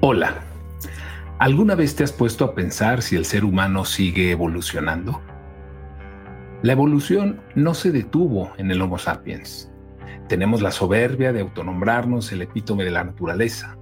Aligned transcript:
Hola. 0.00 0.42
¿Alguna 1.38 1.76
vez 1.76 1.94
te 1.94 2.02
has 2.02 2.10
puesto 2.10 2.44
a 2.44 2.56
pensar 2.56 3.00
si 3.00 3.14
el 3.14 3.24
ser 3.24 3.44
humano 3.44 3.84
sigue 3.84 4.32
evolucionando? 4.32 5.22
La 6.62 6.72
evolución 6.72 7.40
no 7.54 7.74
se 7.74 7.92
detuvo 7.92 8.52
en 8.58 8.72
el 8.72 8.82
Homo 8.82 8.98
sapiens. 8.98 9.70
Tenemos 10.28 10.62
la 10.62 10.72
soberbia 10.72 11.32
de 11.32 11.42
autonombrarnos 11.42 12.32
el 12.32 12.42
epítome 12.42 12.82
de 12.82 12.90
la 12.90 13.04
naturaleza. 13.04 13.78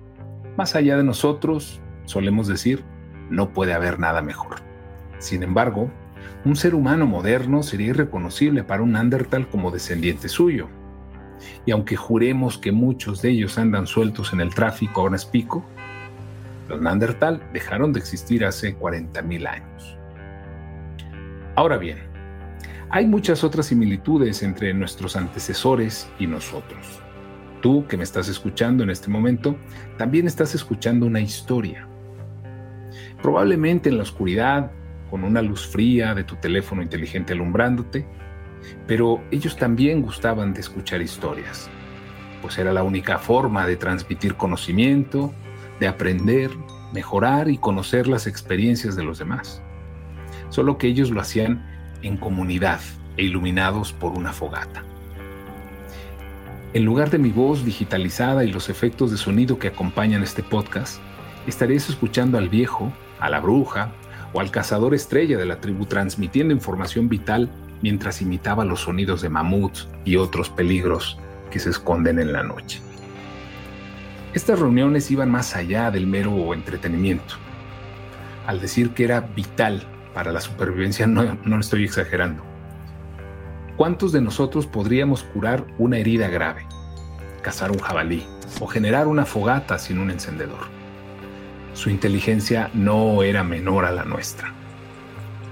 Más 0.59 0.77
allá 0.77 0.99
de 0.99 1.05
nosotros, 1.05 1.81
solemos 2.05 2.47
decir, 2.47 2.85
no 3.31 3.55
puede 3.55 3.73
haber 3.73 3.99
nada 3.99 4.21
mejor. 4.21 4.57
Sin 5.19 5.43
embargo, 5.43 5.91
un 6.45 6.57
ser 6.57 6.75
humano 6.75 7.07
moderno 7.07 7.63
sería 7.63 7.89
irreconocible 7.89 8.65
para 8.65 8.83
un 8.83 8.93
Neandertal 8.93 9.49
como 9.49 9.71
descendiente 9.71 10.29
suyo. 10.29 10.69
Y 11.65 11.71
aunque 11.73 11.97
juremos 11.97 12.59
que 12.59 12.73
muchos 12.73 13.23
de 13.23 13.31
ellos 13.31 13.59
andan 13.59 13.87
sueltos 13.87 14.33
en 14.33 14.41
el 14.41 14.55
tráfico 14.55 15.03
ahora 15.03 15.17
es 15.17 15.25
pico, 15.25 15.65
los 16.69 16.81
Neandertal 16.81 17.43
dejaron 17.53 17.93
de 17.93 18.01
existir 18.01 18.45
hace 18.45 18.77
40.000 18.77 19.47
años. 19.47 19.99
Ahora 21.55 21.79
bien, 21.79 21.99
hay 22.91 23.07
muchas 23.07 23.43
otras 23.45 23.67
similitudes 23.67 24.43
entre 24.43 24.73
nuestros 24.75 25.17
antecesores 25.17 26.09
y 26.19 26.27
nosotros. 26.27 27.01
Tú 27.63 27.87
que 27.87 27.97
me 27.97 28.05
estás 28.05 28.29
escuchando 28.29 28.85
en 28.85 28.91
este 28.91 29.09
momento, 29.09 29.57
también 29.97 30.27
estás 30.27 30.55
escuchando 30.55 31.07
una 31.07 31.21
historia. 31.21 31.89
Probablemente 33.23 33.89
en 33.89 33.97
la 33.97 34.03
oscuridad, 34.03 34.71
con 35.11 35.25
una 35.25 35.43
luz 35.43 35.67
fría 35.67 36.15
de 36.15 36.25
tu 36.25 36.37
teléfono 36.37 36.83
inteligente 36.83 37.33
alumbrándote, 37.33 38.07
pero 38.87 39.23
ellos 39.31 39.57
también 39.57 40.03
gustaban 40.03 40.55
de 40.55 40.61
escuchar 40.61 41.03
historias, 41.03 41.69
pues 42.43 42.59
era 42.59 42.73
la 42.73 42.83
única 42.83 43.19
forma 43.19 43.67
de 43.67 43.77
transmitir 43.77 44.35
conocimiento, 44.35 45.33
de 45.81 45.89
aprender, 45.89 46.51
mejorar 46.93 47.49
y 47.49 47.59
conocer 47.59 48.07
las 48.07 48.27
experiencias 48.27 48.97
de 48.97 49.05
los 49.05 49.19
demás. 49.19 49.63
Solo 50.49 50.79
que 50.79 50.87
ellos 50.87 51.11
lo 51.11 51.21
hacían 51.21 51.67
en 52.03 52.17
comunidad 52.17 52.81
e 53.17 53.25
iluminados 53.25 53.93
por 53.93 54.13
una 54.13 54.33
fogata. 54.33 54.85
En 56.73 56.85
lugar 56.85 57.11
de 57.11 57.19
mi 57.19 57.31
voz 57.31 57.65
digitalizada 57.65 58.45
y 58.45 58.53
los 58.53 58.69
efectos 58.69 59.11
de 59.11 59.17
sonido 59.17 59.59
que 59.59 59.69
acompañan 59.69 60.23
este 60.23 60.43
podcast, 60.43 61.01
estaréis 61.47 61.89
escuchando 61.89 62.39
al 62.39 62.49
viejo, 62.49 62.93
a 63.19 63.31
la 63.31 63.41
bruja 63.41 63.93
o 64.33 64.41
al 64.41 64.51
cazador 64.51 64.95
estrella 64.95 65.39
de 65.39 65.47
la 65.47 65.61
tribu 65.61 65.87
transmitiendo 65.87 66.53
información 66.53 67.09
vital 67.09 67.51
mientras 67.83 68.23
imitaba 68.23 68.65
los 68.65 68.81
sonidos 68.81 69.23
de 69.23 69.29
mamuts 69.29 69.89
y 70.05 70.17
otros 70.17 70.51
peligros 70.51 71.19
que 71.51 71.59
se 71.59 71.71
esconden 71.71 72.19
en 72.19 72.33
la 72.33 72.43
noche. 72.43 72.81
Estas 74.35 74.59
reuniones 74.59 75.11
iban 75.11 75.31
más 75.31 75.57
allá 75.57 75.91
del 75.91 76.07
mero 76.07 76.53
entretenimiento. 76.53 77.37
Al 78.47 78.61
decir 78.61 78.91
que 78.91 79.05
era 79.05 79.21
vital 79.21 79.83
para 80.15 80.33
la 80.33 80.41
supervivencia, 80.41 81.07
no, 81.07 81.39
no 81.45 81.59
estoy 81.59 81.85
exagerando. 81.85 82.43
¿Cuántos 83.77 84.13
de 84.13 84.21
nosotros 84.21 84.67
podríamos 84.67 85.23
curar 85.23 85.67
una 85.79 85.99
herida 85.99 86.29
grave, 86.29 86.67
cazar 87.43 87.71
un 87.71 87.79
jabalí 87.79 88.27
o 88.61 88.67
generar 88.67 89.07
una 89.07 89.25
fogata 89.25 89.79
sin 89.79 89.99
un 89.99 90.11
encendedor? 90.11 90.67
Su 91.75 91.91
inteligencia 91.91 92.71
no 92.73 93.23
era 93.23 93.45
menor 93.45 93.85
a 93.85 93.93
la 93.93 94.05
nuestra. 94.05 94.55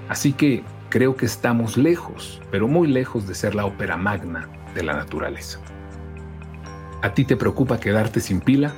Así 0.08 0.32
que 0.32 0.64
creo 0.94 1.16
que 1.16 1.26
estamos 1.26 1.76
lejos, 1.76 2.40
pero 2.52 2.68
muy 2.68 2.86
lejos 2.86 3.26
de 3.26 3.34
ser 3.34 3.56
la 3.56 3.66
ópera 3.66 3.96
magna 3.96 4.48
de 4.76 4.84
la 4.84 4.92
naturaleza. 4.92 5.58
¿A 7.02 7.12
ti 7.14 7.24
te 7.24 7.36
preocupa 7.36 7.80
quedarte 7.80 8.20
sin 8.20 8.40
pila? 8.40 8.72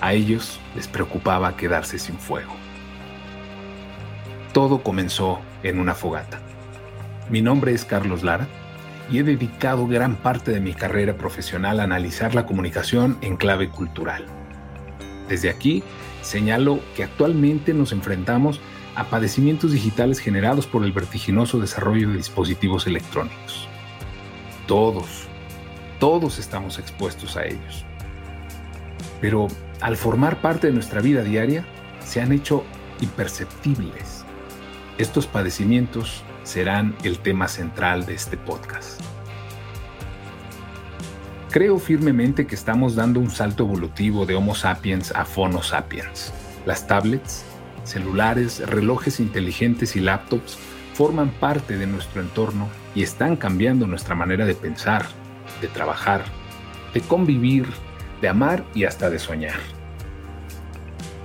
A 0.00 0.14
ellos 0.14 0.58
les 0.74 0.88
preocupaba 0.88 1.54
quedarse 1.54 1.98
sin 1.98 2.16
fuego. 2.18 2.54
Todo 4.54 4.82
comenzó 4.82 5.40
en 5.62 5.78
una 5.78 5.94
fogata. 5.94 6.40
Mi 7.28 7.42
nombre 7.42 7.74
es 7.74 7.84
Carlos 7.84 8.22
Lara 8.22 8.48
y 9.10 9.18
he 9.18 9.22
dedicado 9.22 9.86
gran 9.86 10.16
parte 10.16 10.50
de 10.50 10.60
mi 10.60 10.72
carrera 10.72 11.18
profesional 11.18 11.80
a 11.80 11.82
analizar 11.82 12.34
la 12.34 12.46
comunicación 12.46 13.18
en 13.20 13.36
clave 13.36 13.68
cultural. 13.68 14.24
Desde 15.28 15.50
aquí 15.50 15.82
señalo 16.22 16.80
que 16.96 17.04
actualmente 17.04 17.74
nos 17.74 17.92
enfrentamos 17.92 18.62
a 18.98 19.04
padecimientos 19.04 19.70
digitales 19.70 20.18
generados 20.18 20.66
por 20.66 20.84
el 20.84 20.90
vertiginoso 20.90 21.60
desarrollo 21.60 22.08
de 22.08 22.16
dispositivos 22.16 22.88
electrónicos. 22.88 23.68
Todos, 24.66 25.28
todos 26.00 26.40
estamos 26.40 26.80
expuestos 26.80 27.36
a 27.36 27.44
ellos. 27.44 27.84
Pero 29.20 29.46
al 29.80 29.96
formar 29.96 30.40
parte 30.40 30.66
de 30.66 30.72
nuestra 30.72 31.00
vida 31.00 31.22
diaria, 31.22 31.64
se 32.04 32.20
han 32.20 32.32
hecho 32.32 32.64
imperceptibles. 33.00 34.24
Estos 34.98 35.28
padecimientos 35.28 36.24
serán 36.42 36.96
el 37.04 37.20
tema 37.20 37.46
central 37.46 38.04
de 38.04 38.14
este 38.14 38.36
podcast. 38.36 39.00
Creo 41.52 41.78
firmemente 41.78 42.48
que 42.48 42.56
estamos 42.56 42.96
dando 42.96 43.20
un 43.20 43.30
salto 43.30 43.62
evolutivo 43.62 44.26
de 44.26 44.34
Homo 44.34 44.56
sapiens 44.56 45.12
a 45.12 45.24
Phono 45.24 45.62
sapiens. 45.62 46.32
Las 46.66 46.88
tablets, 46.88 47.44
celulares, 47.88 48.60
relojes 48.66 49.20
inteligentes 49.20 49.96
y 49.96 50.00
laptops 50.00 50.58
forman 50.94 51.30
parte 51.30 51.76
de 51.76 51.86
nuestro 51.86 52.20
entorno 52.20 52.68
y 52.94 53.02
están 53.02 53.36
cambiando 53.36 53.86
nuestra 53.86 54.14
manera 54.14 54.44
de 54.44 54.54
pensar, 54.54 55.06
de 55.60 55.68
trabajar, 55.68 56.24
de 56.92 57.00
convivir, 57.00 57.66
de 58.20 58.28
amar 58.28 58.64
y 58.74 58.84
hasta 58.84 59.10
de 59.10 59.18
soñar. 59.18 59.58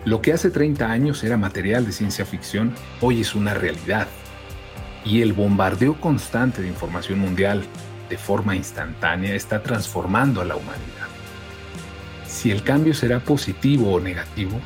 Lo 0.05 0.21
que 0.21 0.33
hace 0.33 0.51
30 0.51 0.91
años 0.91 1.23
era 1.23 1.37
material 1.37 1.85
de 1.85 1.91
ciencia 1.91 2.25
ficción, 2.25 2.73
hoy 2.99 3.21
es 3.21 3.35
una 3.35 3.53
realidad. 3.53 4.07
Y 5.05 5.21
el 5.21 5.33
bombardeo 5.33 5.99
constante 5.99 6.61
de 6.61 6.67
información 6.67 7.19
mundial 7.19 7.63
de 8.09 8.17
forma 8.17 8.55
instantánea 8.55 9.33
está 9.33 9.63
transformando 9.63 10.41
a 10.41 10.45
la 10.45 10.55
humanidad. 10.55 11.07
Si 12.27 12.51
el 12.51 12.63
cambio 12.63 12.93
será 12.93 13.21
positivo 13.21 13.93
o 13.93 13.99
negativo, 13.99 14.59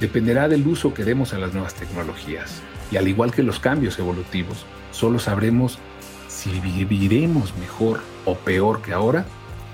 dependerá 0.00 0.48
del 0.48 0.66
uso 0.66 0.94
que 0.94 1.04
demos 1.04 1.32
a 1.32 1.38
las 1.38 1.52
nuevas 1.52 1.74
tecnologías. 1.74 2.60
Y 2.90 2.96
al 2.96 3.08
igual 3.08 3.32
que 3.32 3.42
los 3.42 3.58
cambios 3.58 3.98
evolutivos, 3.98 4.64
solo 4.92 5.18
sabremos 5.18 5.78
si 6.28 6.60
viviremos 6.60 7.56
mejor 7.56 8.00
o 8.24 8.34
peor 8.36 8.80
que 8.82 8.92
ahora 8.92 9.26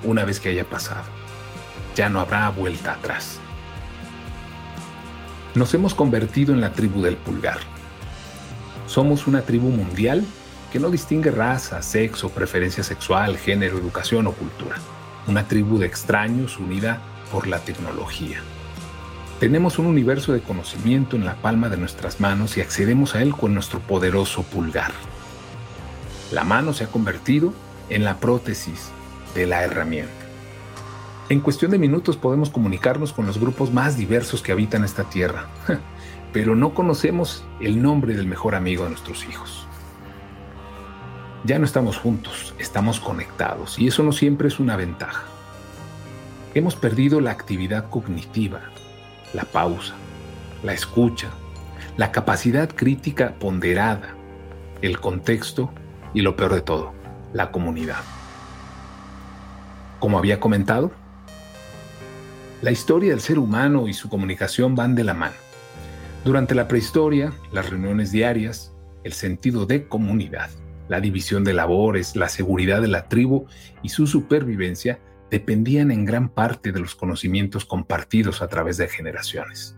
una 0.02 0.24
vez 0.24 0.40
que 0.40 0.48
haya 0.48 0.64
pasado. 0.64 1.04
Ya 1.94 2.08
no 2.08 2.20
habrá 2.20 2.48
vuelta 2.50 2.92
atrás. 2.92 3.38
Nos 5.54 5.72
hemos 5.74 5.94
convertido 5.94 6.52
en 6.52 6.60
la 6.60 6.72
tribu 6.72 7.02
del 7.02 7.16
pulgar. 7.16 7.58
Somos 8.86 9.26
una 9.26 9.42
tribu 9.42 9.68
mundial 9.68 10.24
que 10.72 10.80
no 10.80 10.90
distingue 10.90 11.30
raza, 11.30 11.80
sexo, 11.82 12.30
preferencia 12.30 12.82
sexual, 12.82 13.38
género, 13.38 13.78
educación 13.78 14.26
o 14.26 14.32
cultura. 14.32 14.76
Una 15.28 15.46
tribu 15.46 15.78
de 15.78 15.86
extraños 15.86 16.58
unida 16.58 17.00
por 17.30 17.46
la 17.46 17.60
tecnología. 17.60 18.40
Tenemos 19.44 19.78
un 19.78 19.84
universo 19.84 20.32
de 20.32 20.40
conocimiento 20.40 21.16
en 21.16 21.26
la 21.26 21.34
palma 21.34 21.68
de 21.68 21.76
nuestras 21.76 22.18
manos 22.18 22.56
y 22.56 22.62
accedemos 22.62 23.14
a 23.14 23.20
él 23.20 23.36
con 23.36 23.52
nuestro 23.52 23.78
poderoso 23.78 24.42
pulgar. 24.42 24.90
La 26.32 26.44
mano 26.44 26.72
se 26.72 26.84
ha 26.84 26.86
convertido 26.86 27.52
en 27.90 28.04
la 28.04 28.20
prótesis 28.20 28.88
de 29.34 29.46
la 29.46 29.62
herramienta. 29.62 30.14
En 31.28 31.40
cuestión 31.40 31.72
de 31.72 31.78
minutos 31.78 32.16
podemos 32.16 32.48
comunicarnos 32.48 33.12
con 33.12 33.26
los 33.26 33.38
grupos 33.38 33.70
más 33.70 33.98
diversos 33.98 34.40
que 34.40 34.50
habitan 34.50 34.82
esta 34.82 35.04
tierra, 35.10 35.48
pero 36.32 36.56
no 36.56 36.72
conocemos 36.72 37.44
el 37.60 37.82
nombre 37.82 38.14
del 38.16 38.26
mejor 38.26 38.54
amigo 38.54 38.84
de 38.84 38.90
nuestros 38.92 39.26
hijos. 39.26 39.66
Ya 41.44 41.58
no 41.58 41.66
estamos 41.66 41.98
juntos, 41.98 42.54
estamos 42.58 42.98
conectados 42.98 43.78
y 43.78 43.88
eso 43.88 44.04
no 44.04 44.12
siempre 44.12 44.48
es 44.48 44.58
una 44.58 44.76
ventaja. 44.76 45.24
Hemos 46.54 46.76
perdido 46.76 47.20
la 47.20 47.32
actividad 47.32 47.90
cognitiva, 47.90 48.70
la 49.34 49.44
pausa, 49.44 49.94
la 50.62 50.72
escucha, 50.72 51.28
la 51.96 52.12
capacidad 52.12 52.68
crítica 52.74 53.34
ponderada, 53.38 54.14
el 54.80 55.00
contexto 55.00 55.70
y 56.14 56.22
lo 56.22 56.36
peor 56.36 56.54
de 56.54 56.60
todo, 56.62 56.92
la 57.32 57.50
comunidad. 57.50 58.02
Como 59.98 60.18
había 60.18 60.40
comentado, 60.40 60.92
la 62.62 62.70
historia 62.70 63.10
del 63.10 63.20
ser 63.20 63.38
humano 63.38 63.88
y 63.88 63.92
su 63.92 64.08
comunicación 64.08 64.74
van 64.74 64.94
de 64.94 65.04
la 65.04 65.14
mano. 65.14 65.34
Durante 66.24 66.54
la 66.54 66.68
prehistoria, 66.68 67.32
las 67.52 67.68
reuniones 67.68 68.10
diarias, 68.10 68.72
el 69.02 69.12
sentido 69.12 69.66
de 69.66 69.86
comunidad, 69.86 70.48
la 70.88 71.00
división 71.00 71.44
de 71.44 71.52
labores, 71.52 72.16
la 72.16 72.28
seguridad 72.28 72.80
de 72.80 72.88
la 72.88 73.08
tribu 73.08 73.46
y 73.82 73.90
su 73.90 74.06
supervivencia 74.06 74.98
dependían 75.34 75.90
en 75.90 76.04
gran 76.04 76.28
parte 76.28 76.70
de 76.70 76.78
los 76.78 76.94
conocimientos 76.94 77.64
compartidos 77.64 78.40
a 78.40 78.46
través 78.46 78.76
de 78.76 78.86
generaciones. 78.86 79.76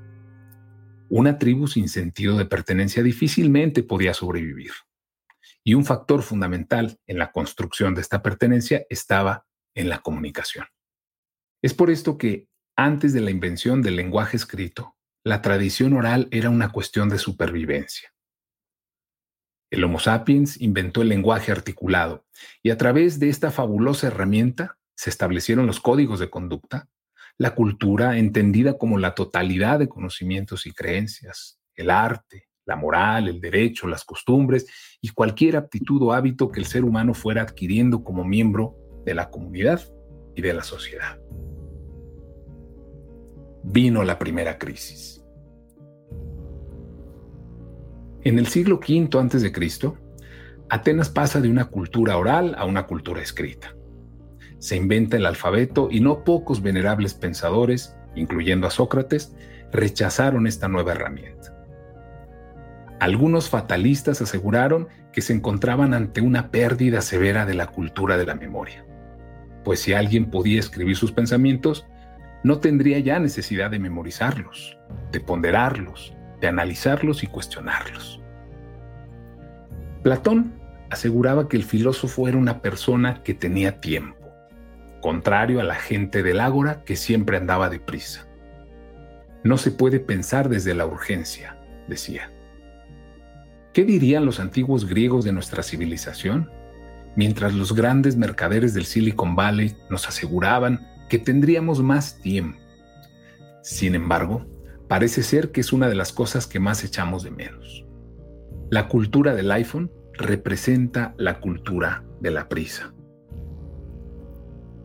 Una 1.09 1.39
tribu 1.39 1.67
sin 1.67 1.89
sentido 1.89 2.37
de 2.37 2.45
pertenencia 2.45 3.03
difícilmente 3.03 3.83
podía 3.83 4.13
sobrevivir 4.13 4.73
y 5.65 5.73
un 5.73 5.87
factor 5.87 6.23
fundamental 6.23 7.01
en 7.07 7.17
la 7.17 7.33
construcción 7.33 7.95
de 7.95 8.03
esta 8.03 8.23
pertenencia 8.23 8.85
estaba 8.91 9.47
en 9.75 9.89
la 9.89 10.01
comunicación. 10.01 10.67
Es 11.63 11.73
por 11.73 11.89
esto 11.89 12.19
que 12.19 12.51
Antes 12.79 13.15
de 13.15 13.23
la 13.23 13.31
invención 13.31 13.81
del 13.81 13.97
lenguaje 13.97 14.37
escrito, 14.37 14.99
la 15.25 15.41
tradición 15.41 15.95
oral 15.95 16.29
era 16.31 16.51
una 16.51 16.69
cuestión 16.69 17.09
de 17.09 17.17
supervivencia. 17.17 18.13
El 19.71 19.83
Homo 19.85 19.99
sapiens 19.99 20.61
inventó 20.61 21.01
el 21.01 21.09
lenguaje 21.09 21.51
articulado 21.51 22.27
y 22.63 22.69
a 22.69 22.77
través 22.77 23.19
de 23.19 23.31
esta 23.31 23.51
fabulosa 23.51 24.09
herramienta 24.09 24.77
se 24.97 25.11
establecieron 25.11 25.67
los 25.67 25.79
códigos 25.79 26.19
de 26.19 26.31
conducta, 26.31 26.89
la 27.39 27.55
cultura 27.55 28.19
entendida 28.19 28.79
como 28.79 28.99
la 28.99 29.15
totalidad 29.15 29.79
de 29.79 29.89
conocimientos 29.89 30.67
y 30.67 30.73
creencias, 30.73 31.61
el 31.75 31.91
arte, 31.91 32.49
la 32.65 32.77
moral, 32.77 33.29
el 33.29 33.41
derecho, 33.41 33.87
las 33.87 34.05
costumbres 34.05 34.67
y 35.01 35.11
cualquier 35.11 35.57
aptitud 35.57 36.03
o 36.03 36.13
hábito 36.13 36.51
que 36.51 36.61
el 36.61 36.67
ser 36.67 36.85
humano 36.85 37.15
fuera 37.15 37.43
adquiriendo 37.43 38.03
como 38.03 38.25
miembro 38.25 38.75
de 39.05 39.15
la 39.15 39.31
comunidad 39.31 39.81
y 40.35 40.43
de 40.43 40.55
la 40.55 40.65
sociedad. 40.65 41.21
Vino 43.63 44.03
la 44.03 44.19
primera 44.19 44.59
crisis. 44.59 45.23
En 48.23 48.39
el 48.39 48.47
siglo 48.47 48.81
V 48.81 49.09
a.C., 49.19 49.93
Atenas 50.69 51.11
pasa 51.11 51.41
de 51.41 51.49
una 51.49 51.67
cultura 51.67 52.17
oral 52.17 52.57
a 52.59 52.65
una 52.65 52.87
cultura 52.87 53.23
escrita. 53.23 53.76
Se 54.59 54.77
inventa 54.77 55.17
el 55.17 55.27
alfabeto 55.27 55.89
y 55.91 56.01
no 56.01 56.25
pocos 56.25 56.63
venerables 56.63 57.15
pensadores, 57.15 57.97
incluyendo 58.15 58.67
a 58.67 58.71
Sócrates, 58.71 59.35
rechazaron 59.73 60.47
esta 60.47 60.69
nueva 60.69 60.93
herramienta. 60.93 61.55
Algunos 62.99 63.51
fatalistas 63.51 64.23
aseguraron 64.23 64.89
que 65.13 65.21
se 65.21 65.35
encontraban 65.35 65.93
ante 65.93 66.21
una 66.21 66.51
pérdida 66.51 67.03
severa 67.03 67.45
de 67.45 67.55
la 67.55 67.67
cultura 67.67 68.17
de 68.17 68.27
la 68.27 68.35
memoria, 68.35 68.87
pues 69.65 69.81
si 69.81 69.93
alguien 69.93 70.31
podía 70.31 70.61
escribir 70.61 70.97
sus 70.97 71.13
pensamientos, 71.13 71.87
no 72.43 72.59
tendría 72.59 72.99
ya 73.01 73.19
necesidad 73.19 73.71
de 73.71 73.79
memorizarlos, 73.79 74.79
de 75.13 75.21
ponderarlos, 75.21 76.15
de 76.41 76.49
analizarlos 76.49 77.23
y 77.23 77.27
cuestionarlos. 77.27 78.23
Platón 80.03 80.55
aseguraba 80.91 81.49
que 81.49 81.57
el 81.57 81.65
filósofo 81.65 82.29
era 82.29 82.39
una 82.39 82.63
persona 82.63 83.23
que 83.23 83.35
tenía 83.35 83.81
tiempo, 83.81 84.16
contrario 85.07 85.61
a 85.61 85.63
la 85.63 85.77
gente 85.77 86.25
del 86.25 86.41
ágora 86.41 86.83
que 86.83 86.97
siempre 86.97 87.37
andaba 87.37 87.71
deprisa. 87.71 88.27
No 89.45 89.57
se 89.57 89.71
puede 89.71 90.01
pensar 90.01 90.49
desde 90.49 90.75
la 90.75 90.85
urgencia, 90.85 91.57
decía. 91.87 92.33
¿Qué 93.73 93.85
dirían 93.85 94.27
los 94.27 94.41
antiguos 94.41 94.85
griegos 94.85 95.25
de 95.25 95.31
nuestra 95.31 95.63
civilización? 95.63 96.51
Mientras 97.15 97.55
los 97.55 97.73
grandes 97.73 98.17
mercaderes 98.17 98.75
del 98.75 98.85
Silicon 98.85 99.37
Valley 99.37 99.77
nos 99.91 100.09
aseguraban 100.09 100.85
que 101.09 101.21
tendríamos 101.21 101.81
más 101.85 102.19
tiempo. 102.21 102.59
Sin 103.63 103.95
embargo, 103.95 104.45
parece 104.89 105.23
ser 105.23 105.53
que 105.53 105.61
es 105.61 105.73
una 105.73 105.89
de 105.89 105.95
las 105.95 106.11
cosas 106.11 106.49
que 106.49 106.59
más 106.59 106.83
echamos 106.83 107.23
de 107.23 107.31
menos. 107.31 107.87
La 108.71 108.89
cultura 108.89 109.37
del 109.37 109.53
iPhone 109.53 109.93
representa 110.15 111.15
la 111.17 111.39
cultura 111.39 112.03
de 112.19 112.33
la 112.33 112.49
prisa. 112.49 112.93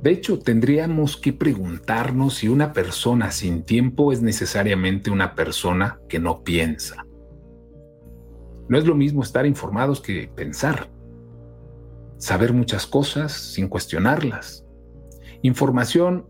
De 0.01 0.09
hecho, 0.12 0.39
tendríamos 0.39 1.15
que 1.15 1.31
preguntarnos 1.31 2.36
si 2.36 2.48
una 2.48 2.74
persona 2.74 3.31
sin 3.31 3.63
tiempo 3.63 4.12
es 4.12 4.21
necesariamente 4.21 5.12
una 5.12 5.36
persona 5.36 6.00
que 6.09 6.19
no 6.19 6.44
piensa. 6.44 7.06
No 8.68 8.77
es 8.80 8.86
lo 8.88 8.95
mismo 8.95 9.21
estar 9.21 9.45
informados 9.45 10.01
que 10.01 10.27
pensar. 10.36 10.89
Saber 12.18 12.51
muchas 12.51 12.88
cosas 12.88 13.31
sin 13.31 13.68
cuestionarlas. 13.68 14.65
Información 15.44 16.27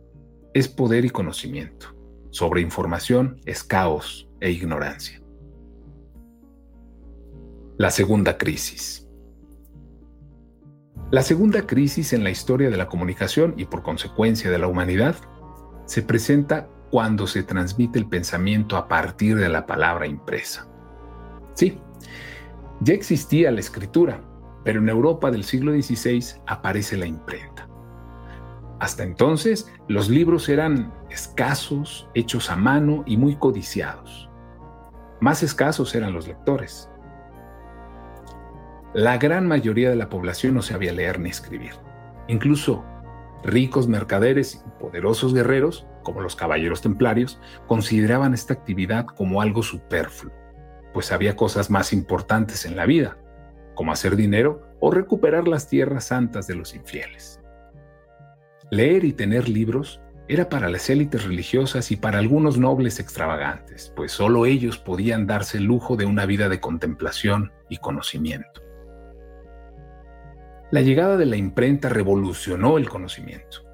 es 0.54 0.68
poder 0.68 1.06
y 1.06 1.10
conocimiento. 1.10 1.96
Sobre 2.30 2.62
información 2.62 3.40
es 3.46 3.64
caos 3.64 4.30
e 4.42 4.52
ignorancia. 4.52 5.22
La 7.78 7.90
segunda 7.90 8.38
crisis. 8.38 9.01
La 11.12 11.24
segunda 11.24 11.68
crisis 11.68 12.14
en 12.14 12.24
la 12.24 12.30
historia 12.30 12.70
de 12.70 12.78
la 12.78 12.88
comunicación 12.88 13.54
y 13.58 13.66
por 13.66 13.84
consecuencia 13.84 14.50
de 14.50 14.58
la 14.58 14.68
humanidad 14.68 15.16
se 15.86 16.04
presenta 16.04 16.70
cuando 16.90 17.28
se 17.28 17.44
transmite 17.44 18.00
el 18.00 18.08
pensamiento 18.08 18.78
a 18.78 18.88
partir 18.88 19.36
de 19.36 19.50
la 19.50 19.66
palabra 19.66 20.08
impresa. 20.08 20.70
Sí, 21.54 21.78
ya 22.80 22.94
existía 22.94 23.52
la 23.52 23.60
escritura, 23.60 24.24
pero 24.64 24.80
en 24.80 24.88
Europa 24.88 25.32
del 25.32 25.44
siglo 25.44 25.74
XVI 25.74 26.24
aparece 26.48 26.96
la 26.96 27.08
imprenta. 27.08 27.68
Hasta 28.80 29.04
entonces, 29.04 29.70
los 29.90 30.10
libros 30.10 30.48
eran 30.48 30.94
escasos, 31.10 32.08
hechos 32.14 32.50
a 32.50 32.56
mano 32.56 33.04
y 33.06 33.18
muy 33.18 33.36
codiciados. 33.36 34.30
Más 35.20 35.44
escasos 35.44 35.94
eran 35.94 36.14
los 36.14 36.26
lectores. 36.26 36.90
La 38.94 39.18
gran 39.18 39.48
mayoría 39.48 39.90
de 39.90 39.96
la 39.96 40.10
población 40.10 40.56
no 40.56 40.62
sabía 40.62 40.92
leer 40.92 41.20
ni 41.20 41.30
escribir. 41.30 41.74
Incluso 42.28 42.84
ricos 43.44 43.88
mercaderes 43.88 44.64
y 44.66 44.82
poderosos 44.82 45.34
guerreros, 45.34 45.88
como 46.04 46.22
los 46.22 46.36
caballeros 46.36 46.82
templarios, 46.82 47.40
consideraban 47.68 48.34
esta 48.34 48.54
actividad 48.54 49.06
como 49.06 49.42
algo 49.42 49.64
superfluo 49.64 50.42
pues 50.94 51.12
había 51.12 51.36
cosas 51.36 51.70
más 51.70 51.94
importantes 51.94 52.66
en 52.66 52.76
la 52.76 52.86
vida, 52.86 53.18
como 53.76 53.92
hacer 53.92 54.16
dinero 54.16 54.62
o 54.80 54.92
recuperar 54.92 55.48
las 55.48 55.68
tierras 55.68 56.06
santas 56.06 56.48
de 56.48 56.56
los 56.56 56.76
infieles. 56.76 57.40
Leer 58.70 59.04
y 59.04 59.14
tener 59.14 59.50
libros 59.50 60.02
era 60.28 60.50
para 60.50 60.70
las 60.70 60.90
élites 60.90 61.26
religiosas 61.26 61.92
y 61.92 61.98
para 61.98 62.20
algunos 62.20 62.58
nobles 62.58 63.00
extravagantes, 63.00 63.92
pues 63.96 64.12
solo 64.12 64.46
ellos 64.46 64.78
podían 64.78 65.28
darse 65.28 65.58
el 65.58 65.66
lujo 65.66 65.98
de 65.98 66.06
una 66.06 66.26
vida 66.26 66.48
de 66.48 66.60
contemplación 66.60 67.52
y 67.70 67.78
conocimiento. 67.78 68.61
La 70.72 70.80
llegada 70.80 71.18
de 71.18 71.26
la 71.26 71.36
imprenta 71.36 71.90
revolucionó 71.90 72.78
el 72.78 72.88
conocimiento. 72.88 73.66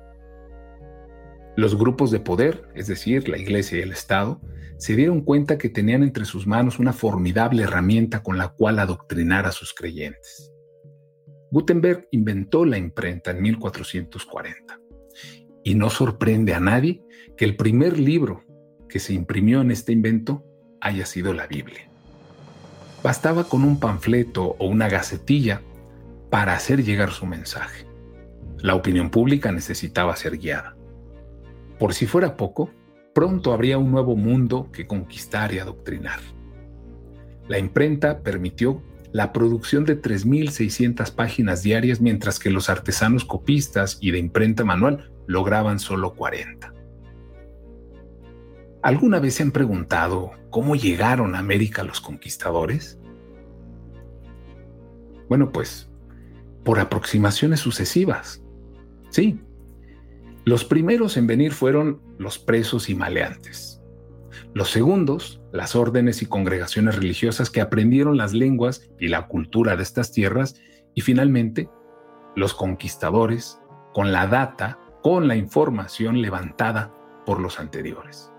Los 1.55 1.77
grupos 1.77 2.09
de 2.09 2.19
poder, 2.19 2.67
es 2.73 2.87
decir, 2.87 3.29
la 3.29 3.37
Iglesia 3.37 3.77
y 3.77 3.81
el 3.81 3.91
Estado, 3.91 4.41
se 4.77 4.95
dieron 4.95 5.21
cuenta 5.21 5.59
que 5.59 5.69
tenían 5.69 6.01
entre 6.01 6.25
sus 6.25 6.47
manos 6.47 6.79
una 6.79 6.93
formidable 6.93 7.63
herramienta 7.63 8.23
con 8.23 8.39
la 8.39 8.49
cual 8.49 8.79
adoctrinar 8.79 9.45
a 9.45 9.51
sus 9.51 9.75
creyentes. 9.75 10.51
Gutenberg 11.51 12.07
inventó 12.09 12.65
la 12.65 12.79
imprenta 12.79 13.29
en 13.29 13.43
1440 13.43 14.79
y 15.63 15.75
no 15.75 15.91
sorprende 15.91 16.55
a 16.55 16.59
nadie 16.59 17.03
que 17.37 17.45
el 17.45 17.57
primer 17.57 17.99
libro 17.99 18.43
que 18.89 18.99
se 18.99 19.13
imprimió 19.13 19.61
en 19.61 19.69
este 19.69 19.91
invento 19.91 20.43
haya 20.81 21.05
sido 21.05 21.31
la 21.33 21.45
Biblia. 21.45 21.91
Bastaba 23.03 23.43
con 23.43 23.63
un 23.63 23.79
panfleto 23.79 24.55
o 24.57 24.67
una 24.67 24.89
gacetilla 24.89 25.61
para 26.29 26.53
hacer 26.53 26.83
llegar 26.83 27.11
su 27.11 27.25
mensaje. 27.25 27.85
La 28.59 28.75
opinión 28.75 29.09
pública 29.09 29.51
necesitaba 29.51 30.15
ser 30.15 30.37
guiada. 30.37 30.75
Por 31.79 31.93
si 31.93 32.07
fuera 32.07 32.35
poco, 32.35 32.71
pronto 33.13 33.53
habría 33.53 33.77
un 33.77 33.91
nuevo 33.91 34.15
mundo 34.15 34.69
que 34.71 34.87
conquistar 34.87 35.53
y 35.53 35.59
adoctrinar. 35.59 36.19
La 37.47 37.59
imprenta 37.59 38.21
permitió 38.23 38.81
la 39.11 39.31
producción 39.31 39.85
de 39.85 40.01
3.600 40.01 41.13
páginas 41.15 41.63
diarias 41.63 42.01
mientras 42.01 42.39
que 42.39 42.49
los 42.49 42.69
artesanos 42.69 43.25
copistas 43.25 43.97
y 44.01 44.11
de 44.11 44.19
imprenta 44.19 44.65
manual 44.65 45.11
lograban 45.27 45.79
solo 45.79 46.13
40. 46.13 46.73
¿Alguna 48.81 49.19
vez 49.19 49.35
se 49.35 49.43
han 49.43 49.51
preguntado 49.51 50.31
cómo 50.49 50.75
llegaron 50.75 51.35
a 51.35 51.39
América 51.39 51.83
los 51.83 52.01
conquistadores? 52.01 52.99
Bueno, 55.29 55.51
pues 55.51 55.89
por 56.63 56.79
aproximaciones 56.79 57.59
sucesivas. 57.59 58.43
Sí, 59.09 59.39
los 60.45 60.63
primeros 60.63 61.17
en 61.17 61.27
venir 61.27 61.51
fueron 61.51 62.01
los 62.17 62.39
presos 62.39 62.89
y 62.89 62.95
maleantes. 62.95 63.81
Los 64.53 64.69
segundos, 64.69 65.41
las 65.51 65.75
órdenes 65.75 66.21
y 66.21 66.25
congregaciones 66.25 66.95
religiosas 66.95 67.49
que 67.49 67.61
aprendieron 67.61 68.17
las 68.17 68.33
lenguas 68.33 68.89
y 68.99 69.09
la 69.09 69.27
cultura 69.27 69.75
de 69.75 69.83
estas 69.83 70.11
tierras. 70.11 70.55
Y 70.95 71.01
finalmente, 71.01 71.69
los 72.35 72.53
conquistadores, 72.53 73.59
con 73.93 74.11
la 74.11 74.27
data, 74.27 74.79
con 75.03 75.27
la 75.27 75.35
información 75.35 76.21
levantada 76.21 76.93
por 77.25 77.41
los 77.41 77.59
anteriores. 77.59 78.31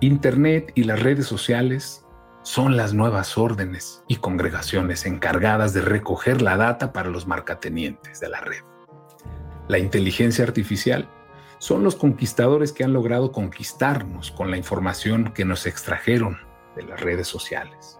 Internet 0.00 0.72
y 0.74 0.84
las 0.84 1.00
redes 1.00 1.26
sociales 1.26 2.04
son 2.42 2.76
las 2.76 2.94
nuevas 2.94 3.36
órdenes 3.38 4.02
y 4.08 4.16
congregaciones 4.16 5.06
encargadas 5.06 5.72
de 5.72 5.82
recoger 5.82 6.42
la 6.42 6.56
data 6.56 6.92
para 6.92 7.10
los 7.10 7.26
marcatenientes 7.26 8.20
de 8.20 8.28
la 8.28 8.40
red 8.40 8.62
la 9.70 9.78
inteligencia 9.78 10.44
artificial, 10.44 11.08
son 11.58 11.84
los 11.84 11.94
conquistadores 11.94 12.72
que 12.72 12.82
han 12.82 12.92
logrado 12.92 13.30
conquistarnos 13.30 14.32
con 14.32 14.50
la 14.50 14.56
información 14.56 15.32
que 15.32 15.44
nos 15.44 15.64
extrajeron 15.66 16.38
de 16.74 16.82
las 16.82 17.00
redes 17.00 17.28
sociales. 17.28 17.98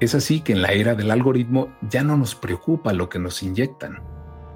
Es 0.00 0.16
así 0.16 0.40
que 0.40 0.52
en 0.52 0.62
la 0.62 0.72
era 0.72 0.96
del 0.96 1.12
algoritmo 1.12 1.72
ya 1.82 2.02
no 2.02 2.16
nos 2.16 2.34
preocupa 2.34 2.92
lo 2.92 3.08
que 3.08 3.20
nos 3.20 3.42
inyectan, 3.44 4.02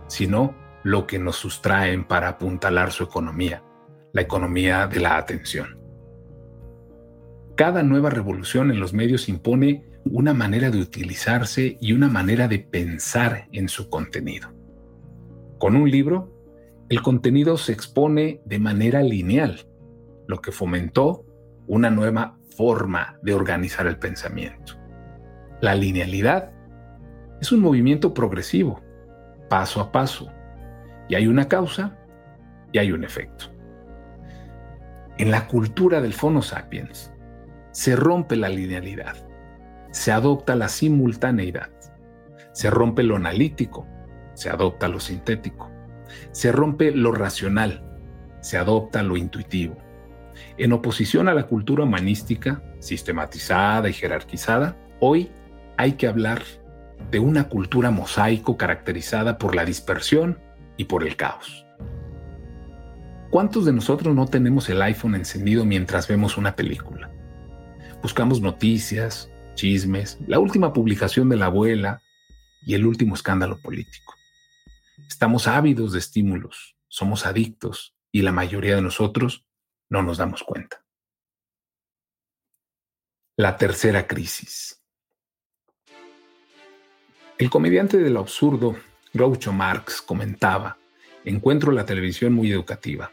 sino 0.09 0.55
lo 0.83 1.07
que 1.07 1.21
nos 1.21 1.37
sustraen 1.37 2.05
para 2.05 2.29
apuntalar 2.29 2.91
su 2.91 3.05
economía, 3.05 3.63
la 4.13 4.23
economía 4.23 4.89
de 4.89 4.99
la 4.99 5.17
atención. 5.17 5.79
Cada 7.57 7.83
nueva 7.83 8.11
revolución 8.11 8.71
en 8.71 8.81
los 8.81 8.93
medios 8.93 9.31
impone 9.31 9.87
una 10.05 10.35
manera 10.35 10.71
de 10.71 10.79
utilizarse 10.79 11.79
y 11.81 11.95
una 11.95 12.07
manera 12.07 12.49
de 12.49 12.59
pensar 12.59 13.49
en 13.51 13.71
su 13.71 13.89
contenido. 13.89 14.53
Con 15.59 15.75
un 15.75 15.91
libro, 15.91 16.31
el 16.91 17.01
contenido 17.01 17.57
se 17.57 17.73
expone 17.73 18.43
de 18.45 18.59
manera 18.59 19.03
lineal, 19.03 19.67
lo 20.29 20.43
que 20.43 20.53
fomentó 20.53 21.25
una 21.67 21.89
nueva 21.89 22.39
forma 22.55 23.19
de 23.23 23.33
organizar 23.33 23.87
el 23.87 23.99
pensamiento. 23.99 24.75
La 25.63 25.75
linealidad 25.75 26.53
es 27.41 27.53
un 27.53 27.61
movimiento 27.61 28.13
progresivo, 28.13 28.83
paso 29.49 29.81
a 29.81 29.93
paso, 29.93 30.31
y 31.09 31.15
hay 31.15 31.27
una 31.27 31.49
causa 31.49 31.97
y 32.71 32.79
hay 32.79 32.93
un 32.93 33.03
efecto. 33.03 33.47
En 35.17 35.31
la 35.31 35.49
cultura 35.49 36.03
del 36.03 36.13
Fono 36.13 36.43
sapiens 36.43 37.16
se 37.77 37.95
rompe 37.95 38.37
la 38.37 38.49
linealidad, 38.49 39.17
se 39.91 40.11
adopta 40.11 40.57
la 40.57 40.71
simultaneidad, 40.71 41.69
se 42.53 42.71
rompe 42.71 43.03
lo 43.03 43.17
analítico, 43.17 43.87
se 44.33 44.49
adopta 44.49 44.89
lo 44.89 44.99
sintético, 44.99 45.71
se 46.33 46.53
rompe 46.53 46.91
lo 46.91 47.13
racional, 47.13 47.85
se 48.41 48.57
adopta 48.57 49.03
lo 49.03 49.19
intuitivo. 49.19 49.77
En 50.57 50.73
oposición 50.73 51.29
a 51.29 51.35
la 51.35 51.49
cultura 51.49 51.85
humanística, 51.85 52.63
sistematizada 52.79 53.91
y 53.91 53.93
jerarquizada, 53.93 54.75
hoy 54.99 55.31
hay 55.77 55.93
que 55.93 56.07
hablar 56.07 56.45
de 57.11 57.19
una 57.19 57.51
cultura 57.51 57.91
mosaico 57.91 58.57
caracterizada 58.57 59.37
por 59.37 59.55
la 59.55 59.67
dispersión 59.67 60.39
y 60.79 60.85
por 60.85 61.07
el 61.07 61.17
caos. 61.17 61.67
¿Cuántos 63.29 63.67
de 63.67 63.75
nosotros 63.75 64.15
no 64.15 64.25
tenemos 64.25 64.67
el 64.71 64.81
iPhone 64.81 65.15
encendido 65.15 65.67
mientras 65.67 66.09
vemos 66.09 66.39
una 66.39 66.57
película? 66.57 67.11
Buscamos 68.07 68.41
noticias, 68.41 69.29
chismes, 69.57 70.17
la 70.29 70.39
última 70.39 70.73
publicación 70.73 71.29
de 71.29 71.37
la 71.37 71.47
abuela 71.47 72.01
y 72.65 72.75
el 72.75 72.87
último 72.87 73.17
escándalo 73.17 73.61
político. 73.61 74.15
Estamos 75.09 75.49
ávidos 75.49 75.91
de 75.91 75.99
estímulos, 75.99 76.77
somos 76.87 77.27
adictos 77.27 77.97
y 78.13 78.23
la 78.23 78.31
mayoría 78.31 78.77
de 78.77 78.83
nosotros 78.83 79.45
no 79.91 80.05
nos 80.05 80.19
damos 80.19 80.45
cuenta. 80.45 80.85
La 83.37 83.57
tercera 83.57 84.07
crisis. 84.07 84.81
El 87.39 87.51
comediante 87.51 87.99
del 87.99 88.19
absurdo, 88.19 88.77
Groucho 89.15 89.53
Marx, 89.53 90.01
comentaba, 90.01 90.79
encuentro 91.25 91.73
la 91.73 91.85
televisión 91.85 92.35
muy 92.35 92.53
educativa. 92.53 93.11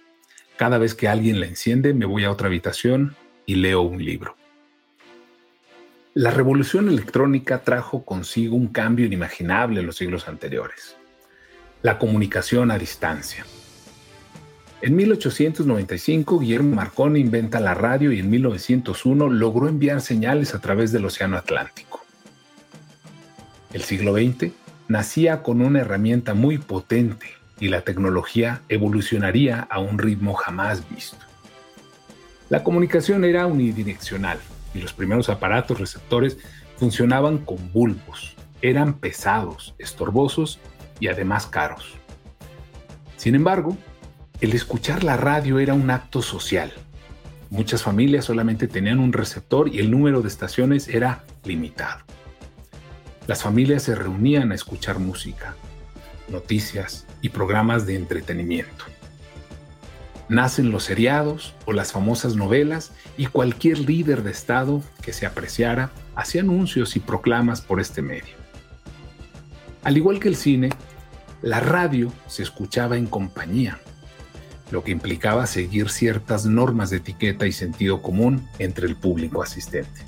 Cada 0.56 0.78
vez 0.78 0.94
que 0.94 1.08
alguien 1.08 1.40
la 1.40 1.48
enciende, 1.48 1.96
me 1.96 2.06
voy 2.06 2.26
a 2.26 2.32
otra 2.32 2.46
habitación 2.46 3.16
y 3.48 3.56
leo 3.56 3.82
un 3.82 4.06
libro. 4.06 4.38
La 6.16 6.30
revolución 6.30 6.90
electrónica 6.90 7.64
trajo 7.64 8.06
consigo 8.06 8.56
un 8.56 8.68
cambio 8.68 9.08
inimaginable 9.08 9.80
en 9.80 9.88
los 9.88 9.96
siglos 9.96 10.28
anteriores. 10.28 10.96
La 11.82 11.98
comunicación 11.98 12.70
a 12.70 12.78
distancia. 12.78 13.48
En 14.84 14.96
1895, 14.96 16.38
Guillermo 16.38 16.76
Marconi 16.76 17.20
inventa 17.20 17.60
la 17.60 17.74
radio 17.74 18.12
y 18.12 18.20
en 18.20 18.30
1901 18.30 19.28
logró 19.28 19.68
enviar 19.68 20.02
señales 20.02 20.54
a 20.54 20.60
través 20.60 20.92
del 20.92 21.06
Océano 21.06 21.36
Atlántico. 21.36 22.06
El 23.74 23.82
siglo 23.82 24.14
XX 24.14 24.52
nacía 24.88 25.42
con 25.42 25.64
una 25.64 25.80
herramienta 25.80 26.36
muy 26.36 26.60
potente 26.60 27.26
y 27.60 27.70
la 27.70 27.82
tecnología 27.82 28.62
evolucionaría 28.70 29.62
a 29.68 29.80
un 29.80 29.98
ritmo 29.98 30.36
jamás 30.36 30.88
visto. 30.92 31.26
La 32.50 32.64
comunicación 32.64 33.24
era 33.24 33.48
unidireccional 33.48 34.38
y 34.74 34.80
los 34.80 34.94
primeros 34.94 35.30
aparatos 35.30 35.80
receptores 35.80 36.38
funcionaban 36.78 37.40
con 37.40 37.72
bulbos. 37.72 38.36
Eran 38.62 38.94
pesados, 38.96 39.76
estorbosos 39.78 40.60
y 41.00 41.08
además 41.08 41.48
caros. 41.48 41.96
Sin 43.18 43.36
embargo, 43.36 43.78
el 44.42 44.54
escuchar 44.54 45.04
la 45.04 45.18
radio 45.18 45.60
era 45.60 45.74
un 45.74 45.90
acto 45.90 46.22
social. 46.22 46.72
Muchas 47.50 47.84
familias 47.84 48.26
solamente 48.26 48.68
tenían 48.68 49.00
un 49.00 49.14
receptor 49.14 49.70
y 49.74 49.80
el 49.80 49.92
número 49.92 50.22
de 50.22 50.28
estaciones 50.28 50.88
era 50.88 51.24
limitado. 51.44 52.00
Las 53.28 53.44
familias 53.44 53.84
se 53.84 53.96
reunían 53.96 54.52
a 54.52 54.56
escuchar 54.56 55.00
música, 55.00 55.56
noticias 56.30 57.06
y 57.22 57.30
programas 57.30 57.86
de 57.86 57.96
entretenimiento. 57.96 58.86
Nacen 60.30 60.72
los 60.72 60.84
seriados 60.84 61.54
o 61.66 61.74
las 61.74 61.92
famosas 61.92 62.36
novelas 62.36 62.92
y 63.18 63.26
cualquier 63.26 63.80
líder 63.80 64.24
de 64.24 64.32
Estado 64.32 64.82
que 65.02 65.14
se 65.14 65.26
apreciara 65.26 65.92
hacía 66.16 66.42
anuncios 66.42 66.96
y 66.96 67.00
proclamas 67.00 67.62
por 67.62 67.80
este 67.80 68.02
medio. 68.02 68.36
Al 69.84 69.98
igual 69.98 70.20
que 70.20 70.30
el 70.30 70.36
cine, 70.36 70.70
la 71.42 71.60
radio 71.60 72.12
se 72.28 72.42
escuchaba 72.42 72.96
en 72.96 73.06
compañía, 73.06 73.80
lo 74.72 74.84
que 74.84 74.92
implicaba 74.92 75.46
seguir 75.46 75.90
ciertas 75.90 76.46
normas 76.46 76.90
de 76.90 76.98
etiqueta 76.98 77.46
y 77.46 77.52
sentido 77.52 78.02
común 78.02 78.48
entre 78.60 78.88
el 78.88 78.96
público 78.96 79.44
asistente. 79.44 80.02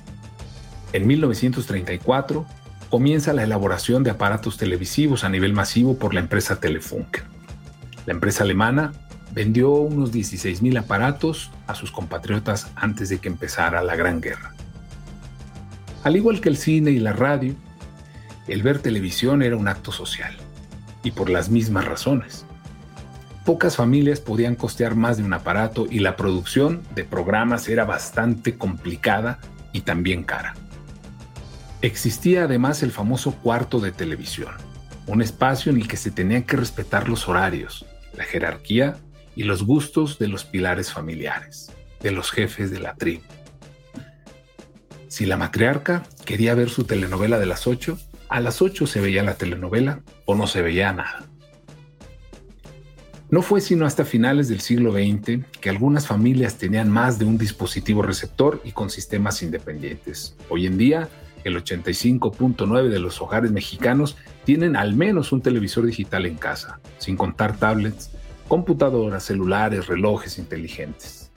En 0.94 1.06
1934, 1.08 2.46
comienza 2.90 3.34
la 3.34 3.44
elaboración 3.44 4.04
de 4.04 4.12
aparatos 4.12 4.56
televisivos 4.58 5.26
a 5.26 5.30
nivel 5.30 5.52
masivo 5.52 5.98
por 5.98 6.14
la 6.14 6.22
empresa 6.22 6.62
Telefunken. 6.62 7.26
La 8.06 8.14
empresa 8.14 8.46
alemana 8.46 8.94
vendió 9.36 9.72
unos 9.72 10.14
16.000 10.14 10.80
aparatos 10.80 11.52
a 11.68 11.76
sus 11.76 11.92
compatriotas 11.92 12.72
antes 12.76 13.10
de 13.10 13.20
que 13.20 13.28
empezara 13.28 13.84
la 13.84 13.98
Gran 13.98 14.22
Guerra. 14.22 14.54
Al 16.04 16.16
igual 16.16 16.40
que 16.40 16.48
el 16.48 16.56
cine 16.56 16.92
y 16.92 17.00
la 17.00 17.12
radio, 17.12 17.54
el 18.48 18.64
ver 18.64 18.80
televisión 18.80 19.42
era 19.42 19.58
un 19.58 19.68
acto 19.68 19.92
social, 19.92 20.34
y 21.04 21.12
por 21.12 21.30
las 21.30 21.50
mismas 21.50 21.84
razones. 21.84 22.46
Pocas 23.44 23.76
familias 23.76 24.22
podían 24.22 24.56
costear 24.56 24.96
más 24.96 25.18
de 25.18 25.24
un 25.24 25.34
aparato 25.34 25.86
y 25.90 26.00
la 26.00 26.16
producción 26.16 26.82
de 26.96 27.04
programas 27.04 27.68
era 27.68 27.84
bastante 27.84 28.58
complicada 28.58 29.40
y 29.74 29.82
también 29.82 30.24
cara. 30.24 30.56
Existía 31.82 32.46
además 32.46 32.82
el 32.84 32.92
famoso 32.92 33.34
cuarto 33.34 33.82
de 33.82 33.92
televisión, 33.92 34.54
un 35.08 35.22
espacio 35.22 35.74
en 35.74 35.80
el 35.80 35.88
que 35.90 35.98
se 35.98 36.10
tenían 36.10 36.44
que 36.44 36.56
respetar 36.56 37.10
los 37.10 37.28
horarios, 37.28 37.86
la 38.16 38.24
jerarquía 38.24 38.96
y 39.36 39.44
los 39.44 39.64
gustos 39.64 40.18
de 40.20 40.28
los 40.28 40.46
pilares 40.46 40.92
familiares, 40.92 41.72
de 42.02 42.12
los 42.12 42.32
jefes 42.32 42.72
de 42.72 42.80
la 42.80 42.96
tribu. 42.96 43.24
Si 45.08 45.26
la 45.26 45.38
matriarca 45.38 46.04
quería 46.26 46.56
ver 46.56 46.70
su 46.70 46.84
telenovela 46.84 47.40
de 47.40 47.46
las 47.46 47.68
8, 47.68 47.98
a 48.30 48.40
las 48.40 48.62
8 48.62 48.88
se 48.88 49.02
veía 49.02 49.24
la 49.24 49.36
telenovela 49.36 50.02
o 50.26 50.36
no 50.36 50.48
se 50.48 50.62
veía 50.62 50.92
nada. 50.92 51.26
No 53.30 53.42
fue 53.42 53.60
sino 53.60 53.86
hasta 53.86 54.06
finales 54.06 54.50
del 54.50 54.62
siglo 54.62 54.92
XX 54.92 55.46
que 55.60 55.70
algunas 55.70 56.06
familias 56.08 56.58
tenían 56.58 56.90
más 56.90 57.18
de 57.18 57.26
un 57.26 57.38
dispositivo 57.38 58.02
receptor 58.02 58.62
y 58.64 58.72
con 58.72 58.90
sistemas 58.90 59.42
independientes. 59.42 60.36
Hoy 60.50 60.68
en 60.68 60.78
día, 60.78 61.10
el 61.44 61.56
85.9 61.64 62.90
de 62.90 63.00
los 63.00 63.22
hogares 63.22 63.52
mexicanos 63.52 64.16
tienen 64.44 64.76
al 64.76 64.96
menos 64.96 65.32
un 65.32 65.42
televisor 65.42 65.86
digital 65.86 66.26
en 66.26 66.36
casa, 66.36 66.80
sin 66.98 67.18
contar 67.18 67.58
tablets, 67.58 68.12
computadoras, 68.48 69.24
celulares, 69.24 69.88
relojes 69.88 70.38
inteligentes. 70.38 71.32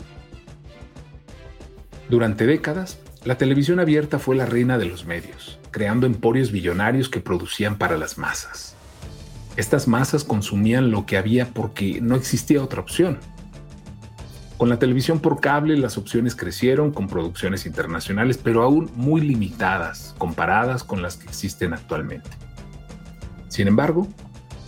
Durante 2.09 2.47
décadas, 2.47 2.99
la 3.25 3.37
televisión 3.37 3.81
abierta 3.81 4.19
fue 4.19 4.37
la 4.37 4.47
reina 4.47 4.79
de 4.79 4.87
los 4.87 5.05
medios, 5.05 5.59
creando 5.71 6.07
emporios 6.07 6.53
billonarios 6.53 7.09
que 7.09 7.21
producían 7.21 7.77
para 7.77 7.99
las 7.99 8.17
masas. 8.17 8.75
Estas 9.57 9.89
masas 9.89 10.25
consumían 10.25 10.91
lo 10.91 11.05
que 11.05 11.17
había 11.17 11.49
porque 11.49 12.01
no 12.01 12.15
existía 12.15 12.63
otra 12.63 12.81
opción. 12.81 13.19
Con 14.57 14.69
la 14.69 14.79
televisión 14.79 15.21
por 15.21 15.41
cable 15.41 15.77
las 15.77 15.99
opciones 15.99 16.35
crecieron 16.35 16.93
con 16.93 17.09
producciones 17.09 17.67
internacionales, 17.67 18.39
pero 18.43 18.63
aún 18.63 18.91
muy 18.95 19.21
limitadas 19.21 20.15
comparadas 20.19 20.85
con 20.85 21.03
las 21.03 21.17
que 21.17 21.27
existen 21.27 21.75
actualmente. 21.75 22.31
Sin 23.49 23.69
embargo, 23.69 24.07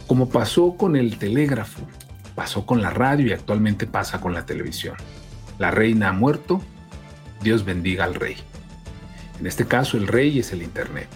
como 0.07 0.29
pasó 0.29 0.77
con 0.77 0.97
el 0.97 1.19
telégrafo, 1.19 1.87
pasó 2.41 2.65
con 2.65 2.81
la 2.81 2.89
radio 2.89 3.27
y 3.27 3.33
actualmente 3.35 3.87
pasa 3.87 4.19
con 4.19 4.33
la 4.33 4.47
televisión. 4.47 4.97
La 5.59 5.71
reina 5.71 6.09
ha 6.09 6.13
muerto, 6.15 6.63
Dios 7.43 7.67
bendiga 7.67 8.05
al 8.05 8.15
rey. 8.15 8.39
En 9.39 9.47
este 9.47 9.67
caso 9.67 9.99
el 9.99 10.07
rey 10.07 10.39
es 10.39 10.51
el 10.51 10.63
Internet, 10.63 11.11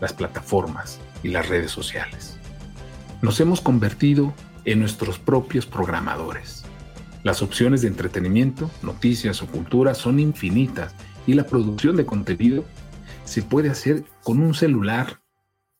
las 0.00 0.12
plataformas 0.12 0.98
y 1.22 1.28
las 1.28 1.48
redes 1.48 1.70
sociales. 1.70 2.36
Nos 3.22 3.38
hemos 3.38 3.60
convertido 3.60 4.34
en 4.64 4.80
nuestros 4.80 5.20
propios 5.20 5.66
programadores 5.66 6.64
las 7.22 7.42
opciones 7.42 7.82
de 7.82 7.88
entretenimiento, 7.88 8.68
noticias 8.82 9.40
o 9.42 9.46
cultura 9.46 9.94
son 9.94 10.18
infinitas 10.18 10.96
y 11.28 11.34
la 11.34 11.44
producción 11.44 11.94
de 11.96 12.06
contenido 12.06 12.64
se 13.24 13.42
puede 13.42 13.70
hacer 13.70 14.02
con 14.24 14.40
un 14.40 14.52
celular 14.52 15.20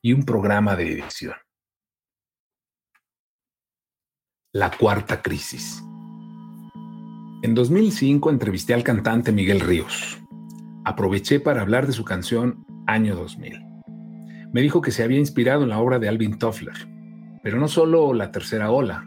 y 0.01 0.13
un 0.13 0.23
programa 0.25 0.77
de 0.77 0.93
edición. 0.93 1.35
La 4.53 4.71
cuarta 4.73 5.23
crisis. 5.23 5.81
En 7.43 7.55
2005 7.55 8.31
entrevisté 8.31 8.75
al 8.75 8.83
cantante 8.83 9.31
Miguel 9.31 9.61
Ríos. 9.61 10.19
Aproveché 10.85 11.39
para 11.39 11.61
hablar 11.61 11.87
de 11.87 11.93
su 11.93 12.05
canción 12.05 12.65
Año 12.89 13.15
2000. 13.15 13.65
Me 14.53 14.61
dijo 14.61 14.81
que 14.81 14.91
se 14.91 15.05
había 15.05 15.19
inspirado 15.19 15.63
en 15.63 15.69
la 15.69 15.79
obra 15.79 16.01
de 16.01 16.09
Alvin 16.09 16.37
Toffler, 16.37 16.75
pero 17.45 17.59
no 17.59 17.69
solo 17.69 18.13
la 18.13 18.33
tercera 18.33 18.73
ola, 18.73 19.07